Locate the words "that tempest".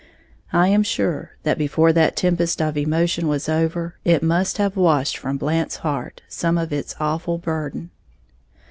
1.93-2.59